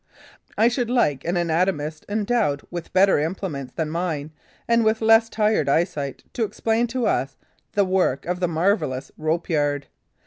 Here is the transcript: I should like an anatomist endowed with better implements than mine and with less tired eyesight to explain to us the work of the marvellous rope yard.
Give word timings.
I 0.57 0.67
should 0.67 0.89
like 0.89 1.23
an 1.25 1.37
anatomist 1.37 2.07
endowed 2.09 2.63
with 2.71 2.91
better 2.91 3.19
implements 3.19 3.73
than 3.75 3.91
mine 3.91 4.31
and 4.67 4.83
with 4.83 4.99
less 4.99 5.29
tired 5.29 5.69
eyesight 5.69 6.23
to 6.33 6.43
explain 6.43 6.87
to 6.87 7.05
us 7.05 7.37
the 7.73 7.85
work 7.85 8.25
of 8.25 8.39
the 8.39 8.47
marvellous 8.47 9.11
rope 9.15 9.47
yard. 9.47 9.85